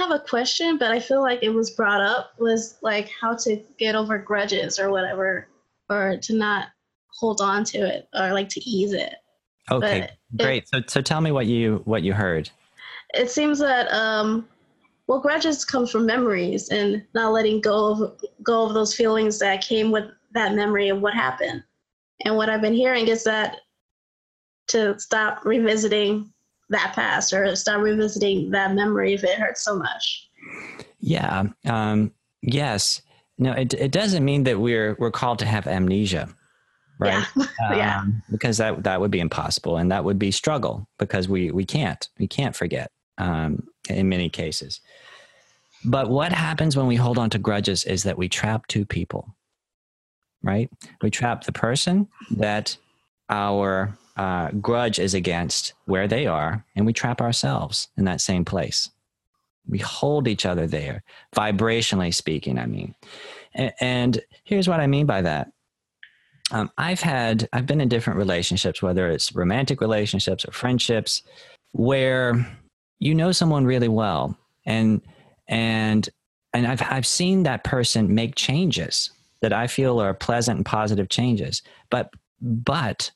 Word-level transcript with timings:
Have 0.00 0.10
a 0.10 0.18
question, 0.18 0.78
but 0.78 0.90
I 0.90 1.00
feel 1.00 1.20
like 1.20 1.42
it 1.42 1.50
was 1.50 1.70
brought 1.70 2.00
up 2.00 2.32
was 2.38 2.78
like 2.82 3.10
how 3.20 3.34
to 3.36 3.62
get 3.78 3.94
over 3.94 4.18
grudges 4.18 4.78
or 4.78 4.90
whatever, 4.90 5.48
or 5.88 6.16
to 6.22 6.34
not 6.34 6.68
hold 7.18 7.40
on 7.40 7.64
to 7.64 7.78
it 7.78 8.08
or 8.14 8.32
like 8.32 8.48
to 8.50 8.60
ease 8.68 8.92
it. 8.92 9.14
Okay, 9.70 10.10
But 10.32 10.44
great. 10.44 10.68
So, 10.68 10.80
so 10.86 11.00
tell 11.00 11.20
me 11.20 11.32
what 11.32 11.46
you 11.46 11.82
what 11.84 12.02
you 12.02 12.12
heard. 12.12 12.50
It 13.14 13.30
seems 13.30 13.58
that 13.58 13.92
um, 13.92 14.48
well, 15.06 15.20
grudges 15.20 15.64
come 15.64 15.86
from 15.86 16.06
memories 16.06 16.70
and 16.70 17.04
not 17.14 17.32
letting 17.32 17.60
go 17.60 17.92
of 17.92 18.20
go 18.42 18.66
of 18.66 18.74
those 18.74 18.94
feelings 18.94 19.38
that 19.40 19.62
came 19.62 19.90
with 19.90 20.04
that 20.32 20.54
memory 20.54 20.88
of 20.88 21.00
what 21.00 21.14
happened. 21.14 21.62
And 22.24 22.36
what 22.36 22.48
I've 22.48 22.60
been 22.62 22.74
hearing 22.74 23.08
is 23.08 23.24
that 23.24 23.56
to 24.68 24.98
stop 24.98 25.44
revisiting 25.44 26.32
that 26.70 26.92
past 26.94 27.32
or 27.32 27.54
stop 27.54 27.80
revisiting 27.80 28.50
that 28.50 28.74
memory 28.74 29.12
if 29.12 29.24
it 29.24 29.38
hurts 29.38 29.64
so 29.64 29.76
much. 29.76 30.28
Yeah. 31.00 31.44
Um, 31.66 32.12
yes. 32.42 33.02
No, 33.38 33.52
it 33.52 33.72
it 33.74 33.90
doesn't 33.90 34.24
mean 34.24 34.44
that 34.44 34.60
we're 34.60 34.96
we're 34.98 35.10
called 35.10 35.38
to 35.40 35.46
have 35.46 35.66
amnesia, 35.66 36.28
right? 36.98 37.26
Yeah. 37.36 37.46
yeah. 37.74 38.00
Um, 38.00 38.22
because 38.30 38.58
that 38.58 38.84
that 38.84 39.00
would 39.00 39.10
be 39.10 39.20
impossible, 39.20 39.78
and 39.78 39.90
that 39.90 40.04
would 40.04 40.18
be 40.18 40.30
struggle 40.30 40.86
because 40.98 41.28
we 41.28 41.50
we 41.50 41.64
can't 41.64 42.06
we 42.18 42.28
can't 42.28 42.54
forget 42.54 42.90
um, 43.16 43.66
in 43.88 44.08
many 44.08 44.28
cases. 44.28 44.80
But 45.84 46.10
what 46.10 46.32
happens 46.32 46.76
when 46.76 46.86
we 46.86 46.96
hold 46.96 47.16
on 47.16 47.30
to 47.30 47.38
grudges 47.38 47.84
is 47.84 48.02
that 48.02 48.18
we 48.18 48.28
trap 48.28 48.66
two 48.66 48.84
people, 48.84 49.34
right? 50.42 50.68
We 51.00 51.10
trap 51.10 51.44
the 51.44 51.52
person 51.52 52.08
that 52.32 52.76
our 53.30 53.96
uh, 54.20 54.50
grudge 54.60 54.98
is 54.98 55.14
against 55.14 55.72
where 55.86 56.06
they 56.08 56.26
are, 56.26 56.52
and 56.76 56.84
we 56.86 56.92
trap 56.92 57.20
ourselves 57.20 57.88
in 57.96 58.04
that 58.04 58.20
same 58.20 58.44
place. 58.44 58.90
We 59.66 59.78
hold 59.78 60.28
each 60.28 60.44
other 60.44 60.66
there, 60.66 61.02
vibrationally 61.34 62.12
speaking, 62.14 62.58
I 62.58 62.66
mean. 62.66 62.94
A- 63.54 63.72
And 63.82 64.20
here's 64.44 64.68
what 64.68 64.80
I 64.80 64.86
mean 64.86 65.06
by 65.06 65.22
that. 65.22 65.50
Um, 66.52 66.70
I've 66.76 67.00
had, 67.00 67.48
I've 67.52 67.66
been 67.66 67.80
in 67.80 67.88
different 67.88 68.18
relationships, 68.18 68.82
whether 68.82 69.08
it's 69.08 69.34
romantic 69.34 69.80
relationships 69.80 70.44
or 70.44 70.52
friendships, 70.52 71.22
where 71.72 72.34
you 72.98 73.14
know 73.14 73.32
someone 73.32 73.64
really 73.64 73.88
well, 73.88 74.36
and 74.66 75.00
and 75.48 76.08
and 76.52 76.66
I've 76.66 76.82
I've 76.82 77.06
seen 77.06 77.44
that 77.44 77.62
person 77.64 78.14
make 78.14 78.34
changes 78.34 79.10
that 79.40 79.52
I 79.52 79.66
feel 79.68 80.02
are 80.02 80.12
pleasant 80.12 80.56
and 80.58 80.66
positive 80.66 81.08
changes, 81.08 81.62
but 81.88 82.10
but 82.42 83.12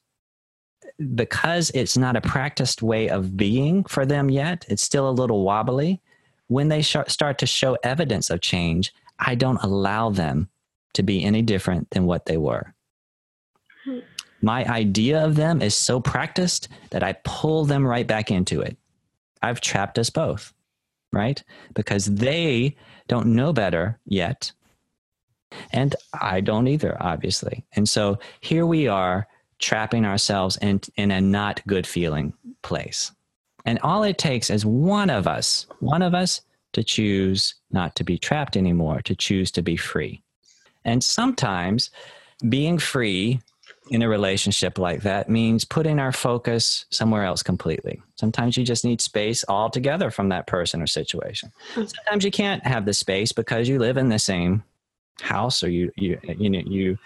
because 1.14 1.70
it's 1.74 1.96
not 1.96 2.16
a 2.16 2.20
practiced 2.20 2.82
way 2.82 3.08
of 3.08 3.36
being 3.36 3.84
for 3.84 4.06
them 4.06 4.30
yet, 4.30 4.64
it's 4.68 4.82
still 4.82 5.08
a 5.08 5.10
little 5.10 5.44
wobbly. 5.44 6.00
When 6.48 6.68
they 6.68 6.82
sh- 6.82 6.96
start 7.08 7.38
to 7.38 7.46
show 7.46 7.76
evidence 7.82 8.30
of 8.30 8.40
change, 8.40 8.92
I 9.18 9.34
don't 9.34 9.62
allow 9.62 10.10
them 10.10 10.48
to 10.94 11.02
be 11.02 11.24
any 11.24 11.42
different 11.42 11.90
than 11.90 12.06
what 12.06 12.26
they 12.26 12.36
were. 12.36 12.74
Hmm. 13.84 14.00
My 14.40 14.64
idea 14.66 15.24
of 15.24 15.36
them 15.36 15.62
is 15.62 15.74
so 15.74 16.00
practiced 16.00 16.68
that 16.90 17.02
I 17.02 17.14
pull 17.24 17.64
them 17.64 17.86
right 17.86 18.06
back 18.06 18.30
into 18.30 18.60
it. 18.60 18.76
I've 19.42 19.60
trapped 19.60 19.98
us 19.98 20.10
both, 20.10 20.52
right? 21.12 21.42
Because 21.74 22.06
they 22.06 22.76
don't 23.08 23.26
know 23.26 23.52
better 23.52 23.98
yet. 24.04 24.52
And 25.72 25.94
I 26.20 26.40
don't 26.40 26.68
either, 26.68 26.96
obviously. 27.00 27.64
And 27.72 27.88
so 27.88 28.18
here 28.40 28.66
we 28.66 28.86
are 28.88 29.26
trapping 29.58 30.04
ourselves 30.04 30.56
in, 30.58 30.80
in 30.96 31.10
a 31.10 31.20
not 31.20 31.64
good 31.66 31.86
feeling 31.86 32.32
place. 32.62 33.12
And 33.64 33.78
all 33.80 34.02
it 34.02 34.18
takes 34.18 34.50
is 34.50 34.66
one 34.66 35.10
of 35.10 35.26
us, 35.26 35.66
one 35.80 36.02
of 36.02 36.14
us 36.14 36.40
to 36.74 36.82
choose 36.82 37.54
not 37.70 37.94
to 37.96 38.04
be 38.04 38.18
trapped 38.18 38.56
anymore, 38.56 39.00
to 39.02 39.14
choose 39.14 39.50
to 39.52 39.62
be 39.62 39.76
free. 39.76 40.22
And 40.84 41.02
sometimes 41.02 41.90
being 42.48 42.78
free 42.78 43.40
in 43.90 44.02
a 44.02 44.08
relationship 44.08 44.78
like 44.78 45.02
that 45.02 45.28
means 45.28 45.64
putting 45.64 45.98
our 45.98 46.12
focus 46.12 46.86
somewhere 46.90 47.24
else 47.24 47.42
completely. 47.42 48.00
Sometimes 48.16 48.56
you 48.56 48.64
just 48.64 48.84
need 48.84 49.00
space 49.00 49.44
altogether 49.48 50.10
from 50.10 50.30
that 50.30 50.46
person 50.46 50.80
or 50.80 50.86
situation. 50.86 51.52
Hmm. 51.74 51.84
Sometimes 51.84 52.24
you 52.24 52.30
can't 52.30 52.66
have 52.66 52.86
the 52.86 52.94
space 52.94 53.32
because 53.32 53.68
you 53.68 53.78
live 53.78 53.96
in 53.96 54.08
the 54.08 54.18
same 54.18 54.62
house 55.20 55.62
or 55.62 55.68
you 55.68 55.92
you 55.96 56.18
you 56.38 56.50
know 56.50 56.62
you 56.66 56.98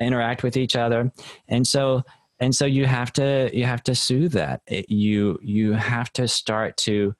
interact 0.00 0.42
with 0.42 0.56
each 0.56 0.76
other. 0.76 1.12
And 1.48 1.66
so 1.66 2.02
and 2.40 2.54
so 2.54 2.66
you 2.66 2.86
have 2.86 3.12
to 3.14 3.50
you 3.52 3.64
have 3.64 3.82
to 3.84 3.94
soothe 3.94 4.32
that. 4.32 4.62
It, 4.66 4.90
you 4.90 5.38
you 5.42 5.72
have 5.72 6.12
to 6.14 6.28
start 6.28 6.76
to 6.78 7.14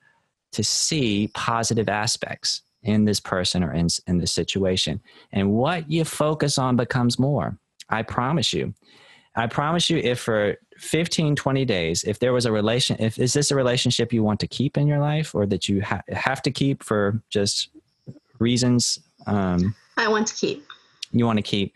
to 0.52 0.64
see 0.64 1.30
positive 1.34 1.88
aspects 1.88 2.62
in 2.82 3.04
this 3.04 3.18
person 3.18 3.64
or 3.64 3.72
in, 3.72 3.88
in 4.06 4.18
this 4.18 4.32
situation. 4.32 5.00
And 5.32 5.52
what 5.52 5.90
you 5.90 6.04
focus 6.04 6.58
on 6.58 6.76
becomes 6.76 7.18
more. 7.18 7.58
I 7.88 8.02
promise 8.02 8.52
you. 8.52 8.74
I 9.36 9.48
promise 9.48 9.90
you, 9.90 9.98
if 9.98 10.20
for 10.20 10.56
15, 10.78 11.34
20 11.34 11.64
days, 11.64 12.04
if 12.04 12.20
there 12.20 12.32
was 12.32 12.46
a 12.46 12.52
relation, 12.52 12.96
if 13.00 13.18
is 13.18 13.32
this 13.32 13.50
a 13.50 13.56
relationship 13.56 14.12
you 14.12 14.22
want 14.22 14.38
to 14.40 14.46
keep 14.46 14.76
in 14.76 14.86
your 14.86 15.00
life 15.00 15.34
or 15.34 15.44
that 15.46 15.68
you 15.68 15.82
ha- 15.82 16.02
have 16.08 16.40
to 16.42 16.52
keep 16.52 16.84
for 16.84 17.20
just 17.30 17.70
reasons 18.38 19.00
um, 19.26 19.74
I 19.96 20.08
want 20.08 20.26
to 20.28 20.34
keep. 20.34 20.64
you 21.12 21.26
want 21.26 21.38
to 21.38 21.42
keep? 21.42 21.74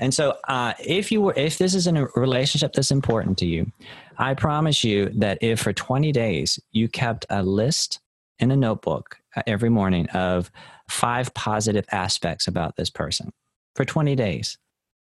And 0.00 0.14
so, 0.14 0.36
uh, 0.48 0.72
if 0.82 1.12
you 1.12 1.20
were, 1.20 1.34
if 1.36 1.58
this 1.58 1.74
is 1.74 1.86
a 1.86 1.92
relationship 2.16 2.72
that's 2.72 2.90
important 2.90 3.36
to 3.38 3.46
you, 3.46 3.70
I 4.18 4.34
promise 4.34 4.82
you 4.82 5.10
that 5.10 5.38
if 5.42 5.60
for 5.60 5.72
20 5.72 6.10
days 6.10 6.58
you 6.72 6.88
kept 6.88 7.26
a 7.28 7.42
list 7.42 8.00
in 8.38 8.50
a 8.50 8.56
notebook 8.56 9.18
uh, 9.36 9.42
every 9.46 9.68
morning 9.68 10.08
of 10.10 10.50
five 10.88 11.32
positive 11.34 11.84
aspects 11.92 12.48
about 12.48 12.76
this 12.76 12.88
person 12.90 13.30
for 13.76 13.84
20 13.84 14.16
days, 14.16 14.56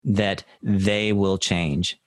that 0.04 0.42
they 0.62 1.12
will 1.12 1.36
change. 1.36 2.00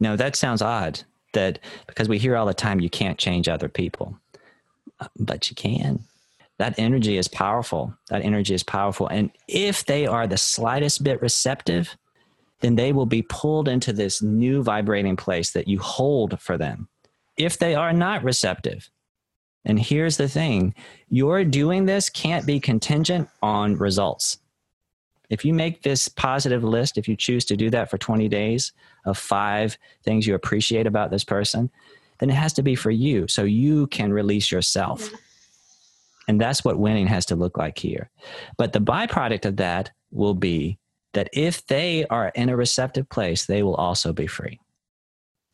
Now, 0.00 0.16
that 0.16 0.34
sounds 0.34 0.60
odd 0.60 1.00
that 1.34 1.60
because 1.86 2.08
we 2.08 2.18
hear 2.18 2.36
all 2.36 2.46
the 2.46 2.52
time 2.52 2.80
you 2.80 2.90
can't 2.90 3.18
change 3.18 3.48
other 3.48 3.68
people, 3.68 4.18
Uh, 5.00 5.08
but 5.18 5.48
you 5.50 5.56
can. 5.56 6.04
That 6.62 6.78
energy 6.78 7.18
is 7.18 7.26
powerful. 7.26 7.92
That 8.08 8.22
energy 8.22 8.54
is 8.54 8.62
powerful. 8.62 9.08
And 9.08 9.32
if 9.48 9.84
they 9.84 10.06
are 10.06 10.28
the 10.28 10.36
slightest 10.36 11.02
bit 11.02 11.20
receptive, 11.20 11.96
then 12.60 12.76
they 12.76 12.92
will 12.92 13.04
be 13.04 13.22
pulled 13.22 13.66
into 13.66 13.92
this 13.92 14.22
new 14.22 14.62
vibrating 14.62 15.16
place 15.16 15.50
that 15.54 15.66
you 15.66 15.80
hold 15.80 16.40
for 16.40 16.56
them. 16.56 16.88
If 17.36 17.58
they 17.58 17.74
are 17.74 17.92
not 17.92 18.22
receptive, 18.22 18.88
and 19.64 19.76
here's 19.76 20.18
the 20.18 20.28
thing 20.28 20.76
your 21.08 21.42
doing 21.42 21.86
this 21.86 22.08
can't 22.08 22.46
be 22.46 22.60
contingent 22.60 23.28
on 23.42 23.74
results. 23.76 24.38
If 25.30 25.44
you 25.44 25.52
make 25.54 25.82
this 25.82 26.06
positive 26.06 26.62
list, 26.62 26.96
if 26.96 27.08
you 27.08 27.16
choose 27.16 27.44
to 27.46 27.56
do 27.56 27.70
that 27.70 27.90
for 27.90 27.98
20 27.98 28.28
days 28.28 28.72
of 29.04 29.18
five 29.18 29.76
things 30.04 30.28
you 30.28 30.36
appreciate 30.36 30.86
about 30.86 31.10
this 31.10 31.24
person, 31.24 31.72
then 32.20 32.30
it 32.30 32.34
has 32.34 32.52
to 32.52 32.62
be 32.62 32.76
for 32.76 32.92
you 32.92 33.26
so 33.26 33.42
you 33.42 33.88
can 33.88 34.12
release 34.12 34.52
yourself. 34.52 35.10
And 36.28 36.40
that's 36.40 36.64
what 36.64 36.78
winning 36.78 37.06
has 37.08 37.26
to 37.26 37.36
look 37.36 37.56
like 37.56 37.78
here. 37.78 38.10
But 38.56 38.72
the 38.72 38.80
byproduct 38.80 39.44
of 39.44 39.56
that 39.56 39.90
will 40.10 40.34
be 40.34 40.78
that 41.14 41.28
if 41.32 41.66
they 41.66 42.06
are 42.06 42.28
in 42.34 42.48
a 42.48 42.56
receptive 42.56 43.08
place, 43.08 43.46
they 43.46 43.62
will 43.62 43.74
also 43.74 44.12
be 44.12 44.26
free. 44.26 44.60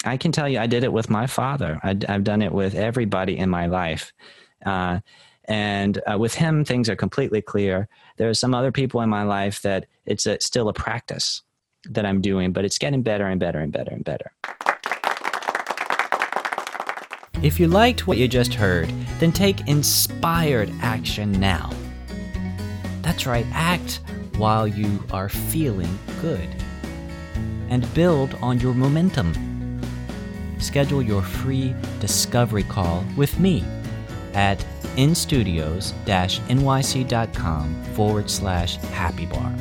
I 0.04 0.16
can 0.16 0.30
tell 0.30 0.48
you, 0.48 0.58
I 0.58 0.66
did 0.66 0.84
it 0.84 0.92
with 0.92 1.10
my 1.10 1.26
father. 1.26 1.80
I, 1.82 1.96
have 2.06 2.24
done 2.24 2.42
it 2.42 2.52
with 2.52 2.74
everybody 2.74 3.36
in 3.36 3.50
my 3.50 3.66
life. 3.66 4.12
Uh, 4.64 5.00
and 5.46 6.00
uh, 6.10 6.18
with 6.18 6.34
him, 6.34 6.64
things 6.64 6.88
are 6.88 6.96
completely 6.96 7.40
clear. 7.40 7.88
There 8.16 8.28
are 8.28 8.34
some 8.34 8.54
other 8.54 8.70
people 8.70 9.00
in 9.00 9.08
my 9.08 9.24
life 9.24 9.62
that 9.62 9.86
it's 10.06 10.26
a, 10.26 10.38
still 10.40 10.68
a 10.68 10.74
practice 10.74 11.42
that 11.90 12.06
I'm 12.06 12.20
doing, 12.20 12.52
but 12.52 12.64
it's 12.64 12.78
getting 12.78 13.02
better 13.02 13.26
and 13.26 13.40
better 13.40 13.58
and 13.58 13.72
better 13.72 13.92
and 13.92 14.04
better. 14.04 14.32
If 17.40 17.60
you 17.60 17.68
liked 17.68 18.08
what 18.08 18.18
you 18.18 18.26
just 18.26 18.54
heard, 18.54 18.88
then 19.20 19.30
take 19.30 19.68
inspired 19.68 20.72
action 20.82 21.30
now. 21.32 21.70
That's 23.02 23.26
right, 23.26 23.46
act 23.52 24.00
while 24.36 24.66
you 24.66 25.04
are 25.12 25.28
feeling 25.28 26.00
good. 26.20 26.48
And 27.70 27.94
build 27.94 28.34
on 28.42 28.58
your 28.58 28.74
momentum. 28.74 29.80
schedule 30.58 31.00
your 31.00 31.22
free 31.22 31.76
discovery 32.00 32.64
call 32.64 33.04
with 33.16 33.38
me 33.38 33.62
at 34.34 34.58
instudios-nyc.com 34.96 37.84
forward 37.94 38.28
slash 38.28 38.74
happy 38.76 39.26
bar. 39.26 39.54